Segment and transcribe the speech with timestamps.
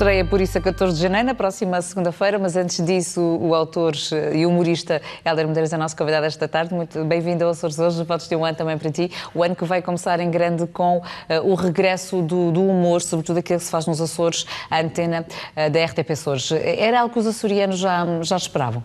[0.00, 3.92] Estreia por isso a 14 de janeiro, na próxima segunda-feira, mas antes disso, o autor
[4.32, 6.72] e humorista Helder Medeiros é nosso convidado esta tarde.
[6.72, 9.10] Muito bem-vindo ao Açores hoje, podes ter um ano também para ti.
[9.34, 11.02] O ano que vai começar em grande com uh,
[11.44, 15.70] o regresso do, do, humor, sobretudo aquilo que se faz nos Açores, a antena uh,
[15.70, 16.50] da RTP Açores.
[16.50, 18.82] Era algo que os açorianos já, já esperavam?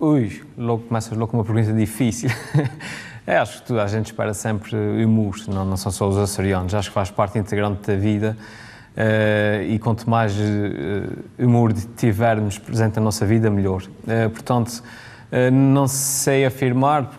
[0.00, 2.28] Ui, logo começa logo com uma pergunta difícil.
[3.24, 6.74] É, acho que toda a gente espera sempre humor, não, não são só os açorianos.
[6.74, 8.36] Acho que faz parte integrante da vida
[9.66, 10.38] e quanto mais uh,
[11.38, 13.82] humor tivermos presente na nossa vida, melhor.
[13.82, 14.82] Uh, portanto,
[15.50, 17.10] não sei afirmar,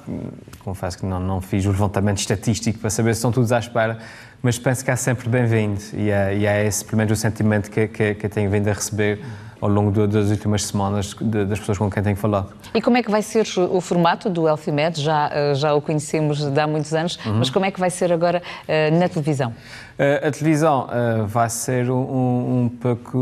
[0.60, 3.98] confesso que não, não fiz o levantamento estatístico para saber se estão todos à espera,
[4.40, 7.72] mas penso que é sempre bem-vindo e é, e é esse, pelo menos, o sentimento
[7.72, 9.20] que, que, que tenho vindo a receber
[9.64, 12.50] ao longo das últimas semanas das pessoas com quem tenho falado.
[12.74, 15.00] E como é que vai ser o formato do Elfimed?
[15.00, 17.36] Já, eh, já o conhecemos de há muitos anos, uhum.
[17.36, 19.54] mas como é que vai ser agora uh, na televisão?
[19.94, 23.18] Uh, a televisão uh, vai ser um, um pouco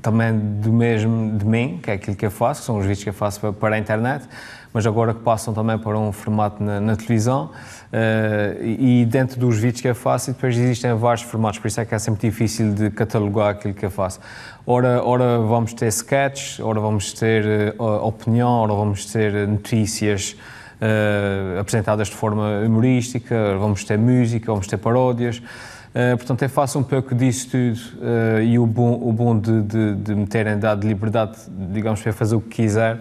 [0.00, 3.04] também do mesmo de mim, que é aquilo que eu faço, que são os vídeos
[3.04, 4.26] que eu faço para, para a internet,
[4.72, 7.50] mas agora que passam também para um formato na, na televisão.
[7.86, 11.84] Uh, e dentro dos vídeos que eu faço, depois existem vários formatos, por isso é
[11.84, 14.20] que é sempre difícil de catalogar aquilo que eu faço.
[14.66, 20.36] Ora, ora vamos ter sketches, ora vamos ter uh, opinião, ora vamos ter notícias
[20.80, 25.38] uh, apresentadas de forma humorística, vamos ter música, vamos ter paródias.
[25.38, 29.62] Uh, portanto, eu faço um pouco disso tudo uh, e o bom, o bom de,
[29.62, 33.00] de, de me terem dado liberdade, digamos, para fazer o que quiser,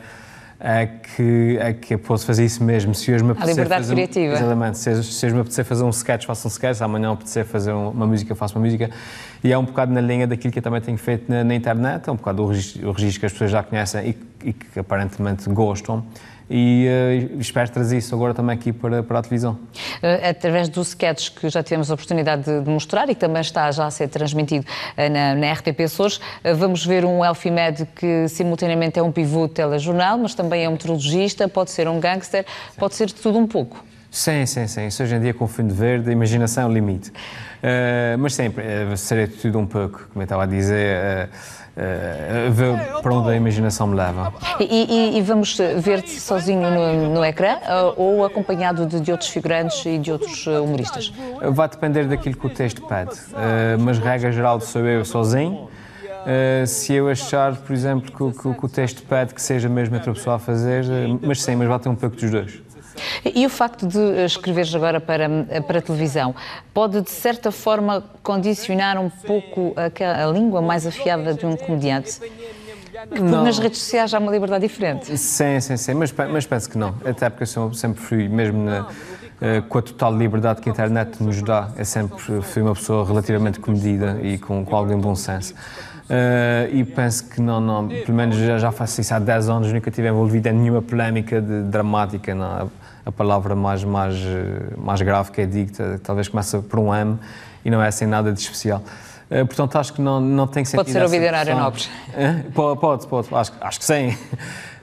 [0.57, 2.95] é que, é que eu posso fazer isso mesmo.
[2.95, 3.49] Se hoje me apetecer.
[3.49, 4.33] A liberdade fazer, criativa.
[4.33, 4.77] Exatamente.
[4.77, 6.77] Se, se hoje me apetecer fazer um sketch, faço um sketch.
[6.77, 8.89] Se amanhã me apetecer fazer uma música, faço uma música.
[9.43, 12.07] E é um bocado na linha daquilo que eu também tenho feito na, na internet.
[12.07, 14.79] É um bocado o registro, o registro, que as pessoas já conhecem e, e que
[14.79, 16.05] aparentemente gostam
[16.49, 16.87] e
[17.33, 19.53] uh, espero trazer isso agora também aqui para, para a televisão.
[19.53, 23.41] Uh, através dos sketches que já tivemos a oportunidade de, de, mostrar e que também
[23.41, 26.19] está já a ser transmitido uh, na, na, RTP Açores,
[26.57, 30.73] vamos ver um Elfimed que simultaneamente é um pivô de telejornal, mas também é um
[30.73, 32.45] meteorologista, pode ser um gangster,
[32.77, 33.83] pode ser de tudo um pouco.
[34.11, 34.87] Sim, sim, sim.
[34.87, 37.11] Isso hoje em dia com o fundo verde, a imaginação é o limite.
[38.17, 41.64] mas sempre, uh, serei de tudo um pouco, como eu estava a dizer uh,
[42.51, 44.33] ver para onde a imaginação me leva.
[44.59, 49.29] E, e, e vamos ver-te sozinho no, no ecrã uh, ou acompanhado de, de, outros
[49.29, 51.11] figurantes e de outros uh, humoristas?
[51.51, 53.15] Vai depender daquilo que o texto pede,
[53.79, 55.67] mas regra geral sou eu sozinho.
[56.25, 59.93] Uh, se eu achar, por exemplo, que, que, que, o texto pede que seja mesmo
[59.95, 62.64] outra pessoa a fazer, uh, mas sim, mas vai ter um pouco dos dois.
[63.33, 65.27] E o facto de escreveres agora para,
[65.65, 66.35] para a televisão
[66.73, 72.19] pode, de certa forma, condicionar um pouco a, a língua mais afiada de um comediante?
[73.09, 75.17] Porque nas redes sociais há uma liberdade diferente.
[75.17, 76.95] Sim, sim, sim, mas, mas penso que não.
[77.03, 78.87] Até porque eu sempre fui, mesmo na,
[79.41, 83.05] eh, com a total liberdade que a internet nos dá, eu sempre fui uma pessoa
[83.05, 85.53] relativamente comedida e com, com algum bom senso.
[86.05, 89.73] Uh, e penso que não, não, pelo menos já, já faço isso há 10 anos,
[89.73, 92.35] nunca estive envolvido em nenhuma polémica de, dramática.
[92.35, 92.69] Não
[93.05, 94.15] a palavra mais, mais,
[94.77, 97.17] mais grave que é dita, talvez começa por um M
[97.63, 98.81] e não é assim nada de especial.
[99.29, 100.85] Uh, portanto, acho que não, não tem sentido.
[100.85, 101.89] Pode ser ouvido na área nobres.
[102.09, 104.17] Uh, pode, pode, pode, acho, acho que sim.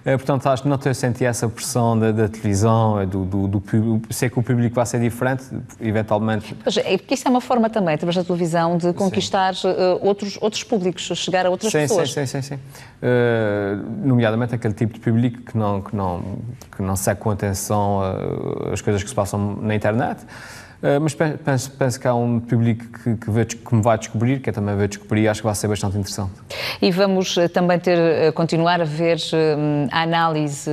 [0.04, 3.46] Uh, portanto, acho que não a sentir essa pressão da, da televisão, é do, do,
[3.46, 4.12] do, público.
[4.12, 5.44] Sei que o público vai ser diferente,
[5.80, 6.56] eventualmente.
[6.62, 9.54] Pois é, porque isso é uma forma também, através da televisão, de conquistar
[10.00, 12.12] outros, outros públicos, chegar a outras sim, pessoas.
[12.12, 12.56] Sim, sim, sim.
[12.56, 12.60] sim.
[14.04, 16.22] nomeadamente aquele tipo de público que não, que não,
[16.76, 18.00] que não segue com atenção
[18.72, 20.20] as coisas que se passam na internet.
[20.82, 24.40] Uh, mas penso, penso, que há um público que, que, vê, que, me vai descobrir,
[24.40, 26.32] que eu também vou descobrir e acho que vai ser bastante interessante.
[26.80, 29.18] E vamos uh, também ter, uh, continuar a ver
[29.92, 30.68] a análise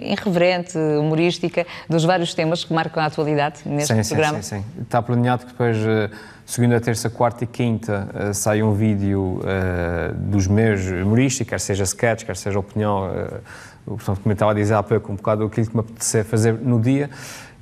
[0.00, 4.40] irreverente, humorística, dos vários temas que marcam a atualidade neste sim, programa?
[4.40, 4.82] Sim, sim, sim.
[4.82, 5.76] Está planeado que depois,
[6.46, 9.40] segunda, terça, quarta e quinta, saia um vídeo
[10.16, 13.10] dos meus humorísticos, quer seja sketch, quer seja opinião,
[13.84, 16.54] portanto, como eu estava a dizer há pouco, um bocado aquilo que me apetecer fazer
[16.54, 17.10] no dia.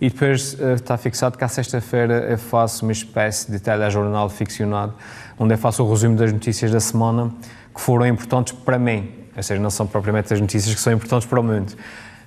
[0.00, 4.94] E depois uh, está fixado que à sexta-feira eu faço uma espécie de telejornal ficcionado,
[5.38, 7.32] onde eu faço o resumo das notícias da semana
[7.74, 9.10] que foram importantes para mim.
[9.36, 11.74] Ou seja, não são propriamente as notícias que são importantes para o mundo.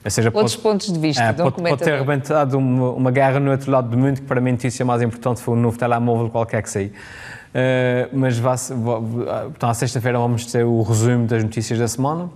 [0.04, 3.12] Ou seja, Outros pode, pontos de vista é, de pode, pode ter arrebentado uma, uma,
[3.12, 5.62] guerra no outro lado do mundo, que para mim a notícia mais importante foi um
[5.62, 6.88] novo telemóvel qualquer que saia.
[6.88, 12.30] Uh, mas vá, vá, então, à sexta-feira vamos ter o resumo das notícias da semana.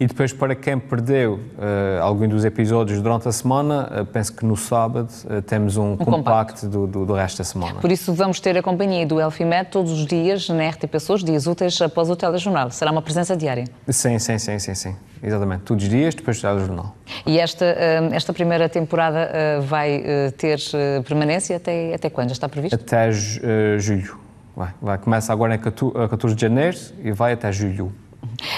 [0.00, 4.44] E depois, para quem perdeu uh, algum dos episódios durante a semana, uh, penso que
[4.44, 7.80] no sábado uh, temos um, um compacto, do, do, do, resto da semana.
[7.80, 11.48] Por isso, vamos ter a companhia do Elfimed todos os dias na RT Pessoas, dias
[11.48, 12.70] úteis após o telejornal.
[12.70, 13.64] Será uma presença diária?
[13.88, 14.96] Sim, sim, sim, sim, sim.
[15.20, 15.62] Exatamente.
[15.62, 16.94] Todos os dias, depois do telejornal.
[17.26, 17.64] E esta,
[18.12, 20.04] esta primeira temporada vai
[20.36, 20.60] ter
[21.04, 22.28] permanência até, até quando?
[22.28, 22.76] Já está previsto?
[22.76, 24.28] Até julho
[24.58, 24.74] vai.
[24.82, 24.98] vai.
[24.98, 27.92] Começa agora em 14 de janeiro e vai até julho.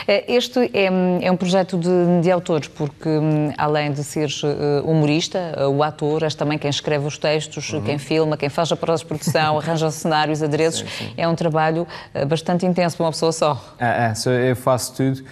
[0.07, 0.87] É, este é,
[1.23, 4.49] é, um projeto de, de autores, porque hum, além de seres uh,
[4.85, 7.83] humorista, uh, o ator, és também quem escreve os textos, uhum.
[7.83, 10.81] quem filma, quem faz a pós-produção, arranja os cenários, adereços.
[10.81, 11.15] Sim, sim.
[11.17, 11.87] É um trabalho
[12.29, 13.75] bastante intenso para uma pessoa só.
[13.79, 15.25] É, é eu faço tudo.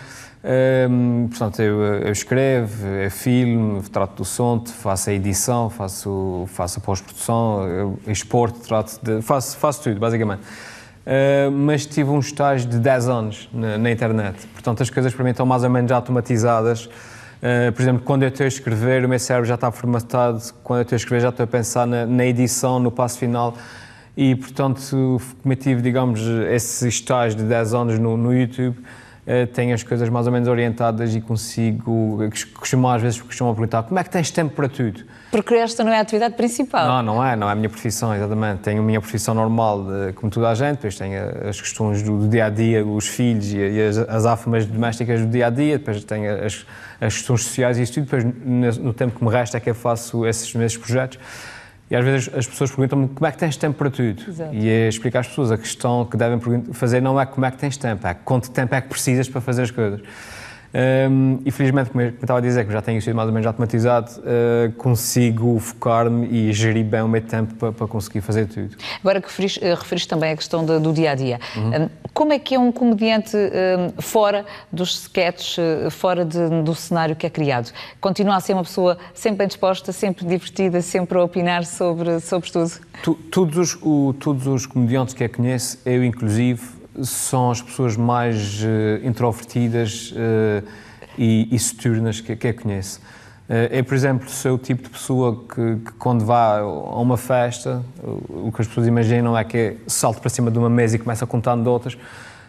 [0.89, 6.79] Um, portanto, eu, eu, escrevo, eu filmo, trato do som, faço a edição, faço, faço
[6.79, 10.43] a pós-produção, exporto, trato de, faço, faço tudo, basicamente.
[11.09, 14.47] Uh, mas tive um estágio de 10 anos na, na, internet.
[14.49, 16.85] Portanto, as coisas para mim estão mais ou menos automatizadas.
[16.85, 20.81] Uh, por exemplo, quando eu estou a escrever, o meu cérebro já está formatado, quando
[20.81, 23.57] eu estou a escrever, já estou a pensar na, na edição, no passo final.
[24.15, 25.19] E, portanto,
[25.59, 26.21] tive, digamos,
[26.51, 28.77] esse estágio de 10 anos no, no YouTube,
[29.53, 32.19] tenho as coisas mais ou menos orientadas e consigo.
[32.55, 35.03] Costumo, às vezes, costumo perguntar como é que tens tempo para tudo?
[35.31, 36.87] Porque esta não é a atividade principal.
[36.87, 38.61] Não, não é, não é a minha profissão, exatamente.
[38.61, 39.85] Tenho a minha profissão normal,
[40.15, 43.53] como toda a gente, depois tenho as questões do, do dia a dia, os filhos
[43.53, 46.67] e, e as, as áfamas domésticas do dia a dia, depois tenho as,
[47.01, 49.69] as questões sociais e isso tudo, depois no, no tempo que me resta é que
[49.69, 51.19] eu faço esses mesmos projetos.
[51.91, 54.23] E às vezes as pessoas perguntam-me como é que tens tempo para tudo.
[54.29, 54.55] Exato.
[54.55, 56.39] E é explicar às pessoas a questão que devem
[56.73, 59.41] fazer não é como é que tens tempo, é quanto tempo é que precisas para
[59.41, 60.01] fazer as coisas.
[60.75, 63.47] Um, e felizmente, como eu estava a dizer, que já tenho sido mais ou menos
[63.47, 68.77] automatizado, uh, consigo focar-me e gerir bem o meu tempo para, para conseguir fazer tudo.
[69.01, 71.85] Agora que referiste, uh, referiste também a questão do, do dia a dia, uhum.
[71.85, 76.75] um, como é que é um comediante um, fora dos sketches, uh, fora de, do
[76.75, 77.73] cenário que é criado?
[78.01, 82.51] Continua a ser uma pessoa sempre bem disposta, sempre divertida, sempre a opinar sobre, sobre
[82.51, 82.73] tudo?
[83.03, 87.97] Tu, todos, os, o, todos os comediantes que eu conheço, eu inclusive, são as pessoas
[87.97, 90.67] mais uh, introvertidas uh,
[91.17, 93.01] e, e soturnas que, que conheço.
[93.49, 97.17] Uh, eu, por exemplo, sou o tipo de pessoa que, que, quando vá a uma
[97.17, 97.83] festa,
[98.29, 101.25] o que as pessoas imaginam é que salto para cima de uma mesa e começa
[101.25, 101.97] a contar anedotas,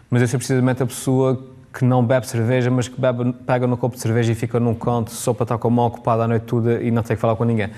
[0.09, 3.77] mas eu sou precisamente a pessoa que não bebe cerveja, mas que bebe, pega no
[3.77, 6.27] copo de cerveja e fica num canto só para estar com a mão ocupada a
[6.27, 7.69] noite toda e não tem que falar com ninguém.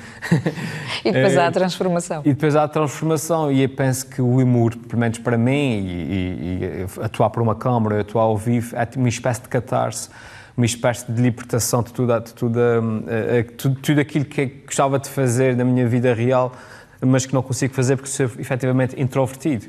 [1.03, 2.21] E depois há a transformação.
[2.23, 5.51] E depois há a transformação e eu penso que o humor, pelo menos para mim,
[5.51, 10.09] e, e, e atuar por uma câmara, atuar ao vivo, é uma espécie de catarse,
[10.55, 14.51] uma espécie de libertação de tudo, de tudo, eh, eh, tudo, tudo aquilo que eu
[14.65, 16.53] gostava de fazer na minha vida real,
[17.01, 19.65] mas que não consigo fazer porque sou efetivamente introvertido.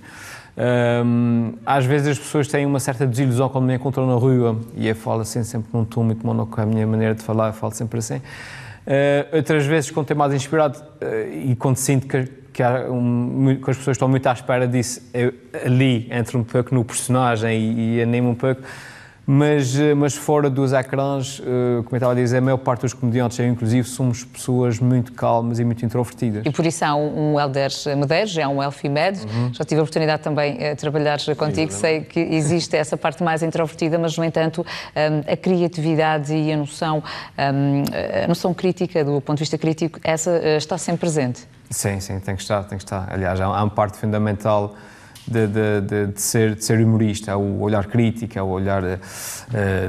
[0.55, 4.87] Um, às vezes as pessoas têm uma certa desilusão quando me encontram na rua e
[4.87, 7.73] eu falo assim sempre num tom muito monóculo, a minha maneira de falar, eu falo
[7.73, 8.17] sempre assim.
[8.17, 13.71] Uh, outras vezes, quando estou mais inspirado uh, e quando sinto que, que, um, que,
[13.71, 15.33] as pessoas estão muito à espera disso, eu
[15.65, 18.61] ali entro um pouco no personagem e, e animo um pouco.
[19.25, 22.83] Mas, eh, mas fora dos ecrãs, eh, como eu estava a dizer, a maior parte
[22.83, 26.45] dos comediantes, eu inclusive, somos pessoas muito calmas e muito introvertidas.
[26.45, 29.55] E por isso há um, um Helder Medeiros, é um Elfimed, uhum.
[29.55, 33.43] já tive a oportunidade também de trabalhar contigo, Sim, sei que existe essa parte mais
[33.43, 34.67] introvertida, mas no entanto
[35.31, 37.03] a criatividade e a noção,
[37.37, 41.47] a noção crítica, do ponto de vista crítico, essa eh, está sempre presente.
[41.71, 43.09] Sim, sim, tem que estar, tem que estar.
[43.11, 44.75] Aliás, há uma parte fundamental
[45.27, 48.99] de, de, de, ser, de ser humorista, é o olhar crítico, é o olhar uh,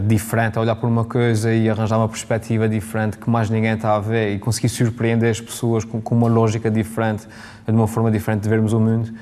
[0.08, 3.96] diferente, é olhar por uma coisa e arranjar uma perspectiva diferente que mais ninguém está
[3.96, 7.28] a ver e conseguir surpreender as pessoas com, com uma lógica diferente,
[7.66, 9.14] de uma forma diferente de vermos o mundo.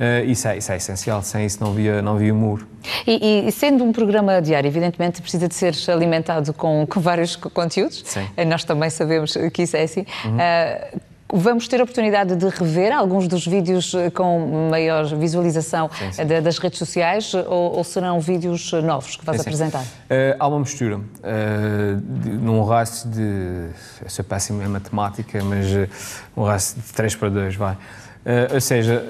[0.00, 2.66] Uh, isso, é, isso é essencial, sem isso não havia, não havia humor.
[3.06, 8.02] E, e, sendo um programa diário, evidentemente precisa de ser alimentado com, com vários conteúdos.
[8.06, 8.26] Sim.
[8.46, 10.06] Nós também sabemos que isso é assim.
[10.24, 10.36] Uhum.
[10.36, 11.00] Uh,
[11.32, 16.42] Vamos ter a oportunidade de rever alguns dos vídeos eh, com maior visualização sim, sim.
[16.42, 19.82] das redes sociais ou, ou, serão vídeos novos que vais sim, apresentar?
[19.82, 20.96] Uh, há uma mistura.
[20.96, 23.68] Uh, num rácio de.
[24.02, 25.88] Eu sou péssimo em matemática, mas uh,
[26.36, 27.74] um rácio de 3 para 2, vai.
[27.74, 29.02] Uh, ou seja,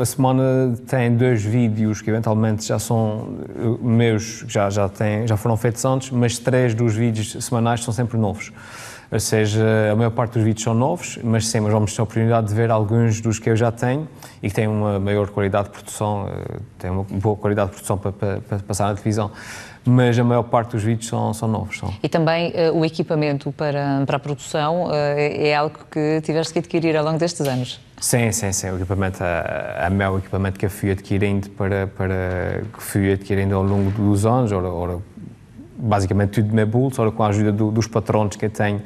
[0.00, 3.38] a semana tem dois vídeos que eventualmente já são
[3.80, 8.18] meus, já, já, têm, já foram feitos antes, mas três dos vídeos semanais são sempre
[8.18, 8.52] novos.
[9.12, 12.04] Ou seja, a maior parte dos vídeos são novos, mas sim, mas vamos ter a
[12.04, 14.08] oportunidade de ver alguns dos que eu já tenho
[14.42, 17.98] e que têm uma maior qualidade de produção, eh, têm uma boa qualidade de produção
[17.98, 19.30] para, para, para passar na televisão
[19.84, 21.78] mas a maior parte dos vídeos são, são novos.
[21.78, 21.92] São.
[22.02, 26.58] E também uh, o equipamento para, para a produção uh, é algo que tiveste que
[26.60, 27.80] adquirir ao longo destes anos?
[28.00, 28.70] Sim, sim, sim.
[28.70, 33.54] O equipamento, a, a meu equipamento que eu fui adquirindo para, para que fui adquirindo
[33.54, 34.98] ao longo dos anos, ora, ora
[35.82, 38.80] basicamente tudo do meu bolso, ora com a ajuda do, dos patrões que eu tenho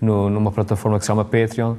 [0.00, 1.72] no, numa plataforma que se chama Patreon.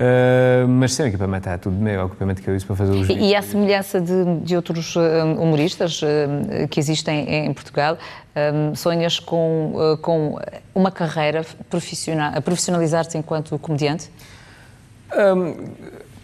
[0.00, 2.74] Uh, mas sim, o equipamento é tudo meu, é o equipamento que eu uso para
[2.74, 3.30] fazer os vídeos.
[3.30, 5.00] E a semelhança de, de outros uh,
[5.38, 7.98] humoristas uh, que existem em Portugal,
[8.74, 10.38] sonhas com, com
[10.74, 14.08] uma carreira profissional, a profissionalizar-te enquanto comediante?
[15.12, 15.74] Um,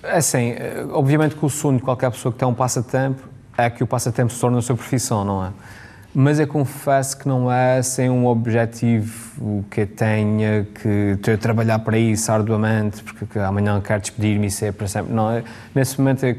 [0.02, 0.54] é assim,
[0.92, 3.22] obviamente que o sonho de qualquer pessoa que tem um passatempo
[3.58, 5.48] é que o passatempo se torna a sua profissão, não é?
[6.18, 11.78] Mas eu confesso que não é sem um objetivo que eu tenha que ter trabalhar
[11.80, 15.12] para isso arduamente, porque amanhã quero despedir-me e ser para sempre.
[15.12, 15.44] Não, é,
[15.74, 16.36] nesse momento eu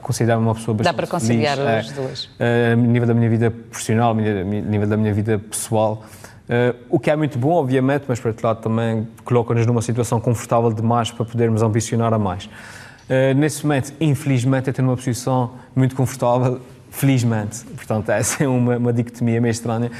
[0.00, 2.30] considero-me uma pessoa bastante Dá para conciliar feliz, as duas.
[2.40, 6.02] É, a nível da minha vida profissional, a nível da minha vida pessoal.
[6.48, 10.18] Uh, o que é muito bom, obviamente, mas por outro lado também coloca-nos numa situação
[10.18, 12.46] confortável demais para podermos ambicionar a mais.
[12.46, 17.64] Uh, nesse momento, infelizmente, eu tenho uma posição muito confortável felizmente.
[17.76, 19.90] Portanto, essa é uma, uma dicotomia meio estranha.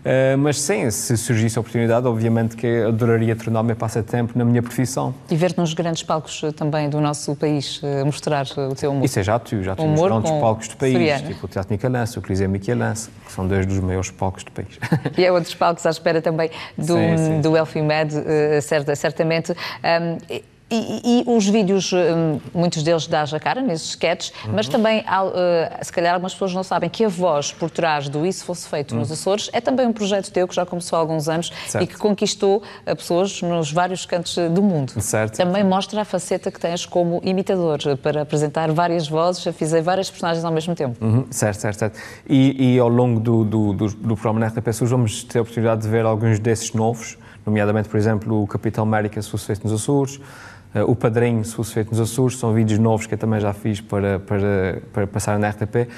[0.00, 5.14] Uh, mas sim, se surgisse a oportunidade, obviamente que adoraria tornar-me passatempo na minha profissão.
[5.30, 9.04] E ver-te nos grandes palcos eh, também do nosso país, uh, mostrar o teu humor.
[9.04, 12.18] Isso é já tu, já tu nos grandes palcos do país, tipo o Teatro Michelense,
[12.18, 14.78] o Coliseu Michelense, que são dois dos maiores palcos do país.
[15.18, 17.40] E há outros palcos à espera também do, sim, sim.
[17.42, 19.52] do Elfimed, uh, certamente.
[19.52, 20.40] Um,
[20.70, 24.52] e, e, os vídeos, hum, muitos deles dá a cara nesses sketches, uhum.
[24.54, 28.24] mas também, uh, se calhar algumas pessoas não sabem que a voz por trás do
[28.24, 29.00] Isso Fosse Feito uhum.
[29.00, 31.84] nos Açores é também um projeto teu que já começou há alguns anos certo.
[31.84, 35.00] e que conquistou a pessoas nos vários cantos do mundo.
[35.00, 35.36] Certo.
[35.36, 40.08] Também mostra a faceta que tens como imitador para apresentar várias vozes, a fazer várias
[40.10, 41.04] personagens ao mesmo tempo.
[41.04, 41.26] Uhum.
[41.30, 41.98] Certo, certo, certo.
[42.28, 45.82] E, e ao longo do, do, do, do programa na RTP vamos ter a oportunidade
[45.82, 49.72] de ver alguns desses novos, nomeadamente, por exemplo, o Capitão América Se Fosse Feito nos
[49.72, 53.40] Açores, Uh, o Padrinho, se fosse feito nos Açores, são vídeos novos que eu também
[53.40, 55.88] já fiz para, para, para passar na RTP,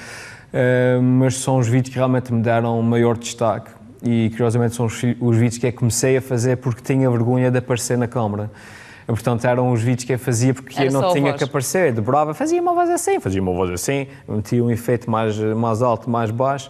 [0.53, 3.71] eh, mas são os vídeos que realmente me deram maior destaque
[4.03, 7.57] e, curiosamente, são os, os vídeos que eu comecei a fazer porque tinha vergonha de
[7.57, 8.51] aparecer na câmara.
[9.07, 11.91] Portanto, eram os vídeos que eu fazia porque Era eu não tinha que aparecer.
[11.91, 16.09] Dobrava, fazia uma voz assim, fazia uma voz assim, metia um efeito mais, mais alto,
[16.09, 16.69] mais baixo.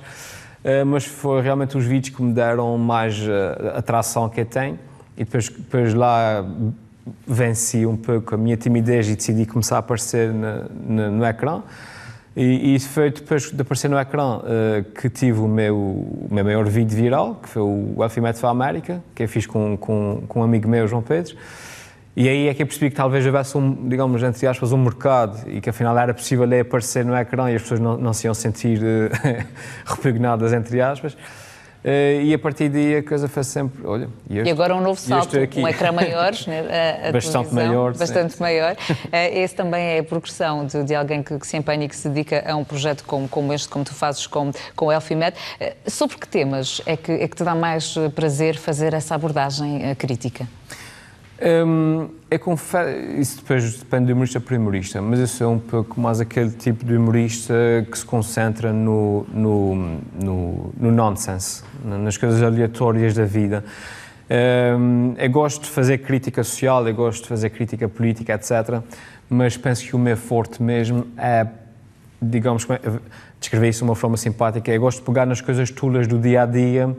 [0.64, 4.80] Uh, mas foi realmente os vídeos que me deram mais uh, atração que eu tenho.
[5.16, 6.44] E depois, depois lá
[7.28, 10.64] venci um pouco a minha timidez e decidi começar a aparecer na,
[11.10, 11.62] no ecrã.
[12.36, 16.44] E, e, foi depois de aparecer no ecrã uh, que tive o meu, o meu
[16.44, 20.40] maior vídeo viral, que foi o Alphimet for América, que eu fiz com, com, com
[20.40, 21.36] um amigo meu, João Pedro.
[22.16, 25.48] E aí é que eu percebi que talvez houvesse, um, digamos, entre aspas, um mercado
[25.48, 28.34] e que afinal era possível aparecer no ecrã e as pessoas não, não se iam
[28.34, 29.46] sentir uh,
[29.86, 31.16] repugnadas, entre aspas.
[31.84, 34.08] Uh, e a partir daí a coisa foi sempre, olha...
[34.30, 37.94] E, este, e agora um novo salto, um ecrã maior, né, a, a bastante maior.
[37.94, 38.42] Bastante sim.
[38.42, 38.74] maior.
[38.74, 41.96] Uh, esse também é a progressão de, de alguém que, que, se empenha e que
[41.96, 45.36] se dedica a um projeto como, como este, como tu fazes com, com o Elfimed.
[45.60, 49.94] Uh, sobre que temas é que, é que te dá mais prazer fazer essa abordagem
[49.96, 50.48] crítica?
[51.44, 56.00] Um, eu confesso, isso depois depende do humorista para humorista, mas eu sou um pouco
[56.00, 57.54] mais aquele tipo de humorista
[57.92, 59.76] que se concentra no, no,
[60.24, 63.62] no, no nonsense, nas coisas aleatórias da vida.
[64.80, 68.82] Um, eu gosto de fazer crítica social, eu gosto de fazer crítica política, etc.
[69.30, 71.46] Mas penso que o meu forte mesmo é,
[72.24, 72.68] digamos,
[73.39, 76.44] descrever isso de uma forma simpática, eu gosto de pegar nas coisas tulas do dia
[76.44, 76.96] a dia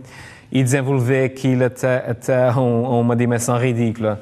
[0.50, 4.20] e desenvolver aquilo até, até a, um, uma dimensão ridícula.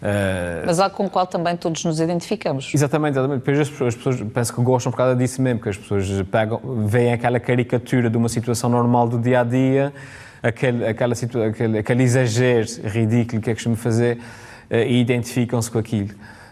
[0.00, 2.70] Uh, Mas algo com o qual também todos nos identificamos.
[2.72, 3.40] Exatamente, exatamente.
[3.40, 6.06] Depois as pessoas, as pessoas penso que gostam por causa disso mesmo, que as pessoas
[6.30, 9.92] pegam, veem aquela caricatura de uma situação normal do dia a dia,
[10.42, 11.14] aquele, aquela
[11.48, 14.18] aquele, aquele exagero ridículo que é costume fazer
[14.70, 16.10] uh, e identificam-se com aquilo.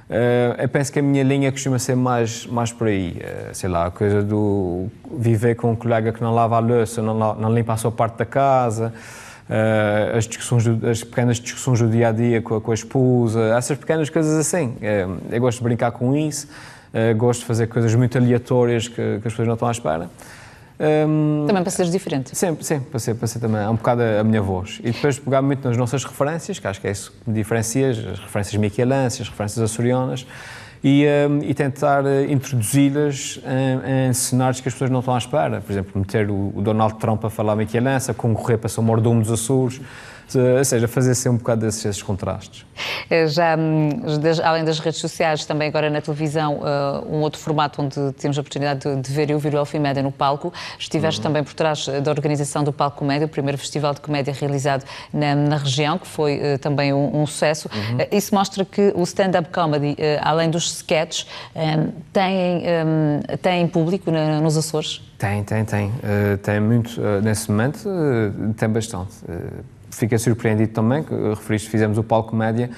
[0.09, 3.21] Uh, eu penso que a minha linha costuma ser mais, mais por aí.
[3.21, 4.87] Uh, sei lá, a coisa do
[5.19, 8.17] viver com um colega que não lava a louça, não, não limpa a sua parte
[8.17, 8.93] da casa,
[9.51, 12.75] uh, as, discussões do, as pequenas discussões do dia a dia com a, com a
[12.75, 14.77] esposa, essas pequenas coisas assim.
[15.31, 16.49] eu gosto de brincar com isso,
[17.17, 20.09] gosto de fazer coisas muito aleatórias que, que as pessoas não estão à espera.
[20.79, 22.37] Um, também para seres diferente.
[22.37, 23.63] Sempre, sempre, para ser, para ser também.
[23.63, 24.79] É um bocado a, a, minha voz.
[24.85, 27.91] E depois pegar muito nas nossas referências, que acho que é isso que me diferencia,
[27.91, 30.27] as referências michelenses, as referências açorianas,
[30.85, 35.19] e, um, e tentar uh, introduzi-las em, em, cenários que as pessoas não estão à
[35.19, 35.61] espera.
[35.61, 38.83] Por exemplo, meter o, o Donald Trump a falar michelense, a concorrer para ser o
[38.83, 39.81] mordomo dos Açores,
[40.35, 42.67] ou seja, fazer ser um bocado desses, esses contrastes.
[43.11, 43.91] Eh, já, hum,
[44.43, 48.41] além das redes sociais, também agora na televisão, eh, um outro formato onde temos a
[48.41, 50.53] oportunidade de, de ver eu vir o Elfimédia no palco.
[50.79, 51.25] Estiveste uhum.
[51.25, 54.85] também por trás eh, da organização do Palco Comédia, o primeiro festival de comédia realizado
[55.13, 57.69] na, na região, que foi uh, também um, um sucesso.
[57.73, 57.99] Uhum.
[57.99, 61.27] Uh, isso mostra que o stand-up comedy, uh, além dos sketches,
[62.13, 62.63] tem,
[63.41, 65.03] tem público nos Açores?
[65.19, 65.93] Tem, tem, tem.
[66.43, 67.89] tem muito, nesse momento,
[68.57, 69.15] tem bastante
[69.99, 72.71] fiquei surpreendido também, que referiste, fizemos o palco média,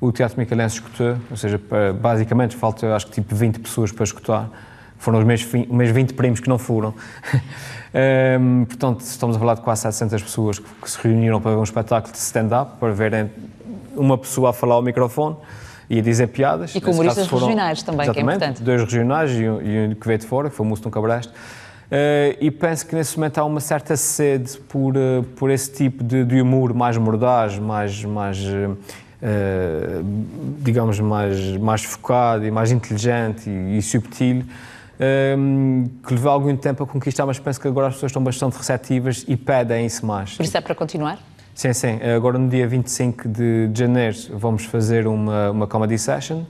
[0.00, 1.60] o Teatro Micalense escutou, ou seja,
[2.00, 4.50] basicamente falta acho que tipo 20 pessoas para escutar.
[4.98, 6.94] Foram os meus, os meus 20 primos que não foram.
[8.40, 11.62] um, portanto, estamos a falar de quase 700 pessoas que, se reuniram para ver um
[11.62, 13.30] espetáculo de stand-up, para verem
[13.94, 15.36] uma pessoa a falar ao microfone
[15.90, 16.74] e a dizer piadas.
[16.74, 18.62] E com humoristas foram, regionais também, que é importante.
[18.62, 21.32] dois regionais e um, e um que veio de fora, que foi o Musto Cabreste.
[21.92, 26.02] Uh, e penso que nesse momento há uma certa sede por, uh, por esse tipo
[26.02, 28.74] de, de, humor mais mordaz, mais, mais uh,
[30.60, 34.42] digamos, mais, mais focado e mais inteligente e, e subtil,
[36.06, 39.24] que levou algum tempo a conquistar, mas penso que agora as pessoas estão bastante receptivas
[39.26, 40.36] e pedem isso mais.
[40.36, 41.18] Por isso é para continuar?
[41.54, 41.98] Sim, sim.
[42.16, 46.44] Agora no dia 25 de janeiro vamos fazer uma, uma comedy session.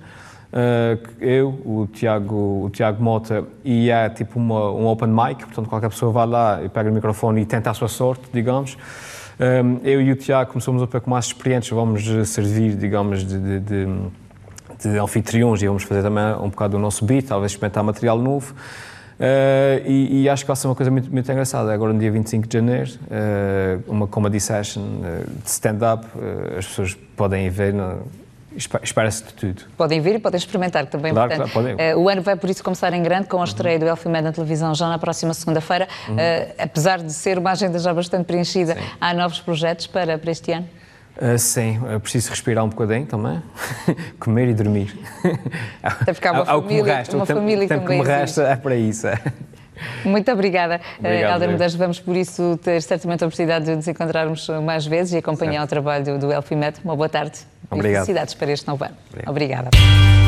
[0.53, 5.67] Uh, eu, o Tiago, o Tiago Mota, e é tipo uma, um open mic, portanto
[5.67, 8.77] qualquer pessoa vai lá e pega o microfone e tenta a sua sorte, digamos.
[9.41, 13.39] Um, eu e o Tiago, como somos um pouco mais experientes, vamos servir, digamos, de,
[13.39, 13.87] de, de,
[14.91, 18.55] de anfitriões e vamos fazer também um bocado do nosso beat, talvez experimentar material novo.
[19.19, 21.73] Uh, e, e, acho que vai ser uma coisa muito, muito engraçada.
[21.73, 26.07] Agora, no dia 25 de janeiro, uh, uma comedy session uh, de stand-up,
[26.59, 27.75] as pessoas podem ver.
[28.57, 29.63] Espera-se de tudo.
[29.77, 31.53] Podem vir e podem experimentar, que também é claro, importante.
[31.53, 31.95] Claro, podem.
[31.95, 33.85] Uh, o ano vai, por isso, começar em grande com a estreia uhum.
[33.85, 35.89] do Elfimed na televisão já na próxima segunda-feira.
[36.09, 36.15] Uhum.
[36.15, 36.19] Uh,
[36.59, 38.81] apesar de ser uma agenda já bastante preenchida, Sim.
[39.01, 40.69] há novos projetos para, para este ano?
[41.21, 43.43] Uh, sim, é preciso respirar um bocadinho também,
[44.19, 44.99] comer e dormir.
[45.83, 49.07] Até ficar uma família, resto, uma família o tempo que me resta é para isso.
[50.05, 51.75] Muito obrigada, Helder Medeiros.
[51.75, 55.65] Vamos, por isso, ter certamente a oportunidade de nos encontrarmos mais vezes e acompanhar certo.
[55.65, 56.77] o trabalho do Elfimed.
[56.85, 57.41] Uma boa tarde
[57.75, 58.05] Obrigado.
[58.07, 58.97] felicidades para este novo ano.
[59.11, 59.31] Obrigado.
[59.31, 60.22] Obrigada.